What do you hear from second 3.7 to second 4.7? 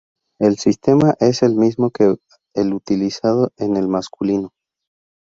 el masculino.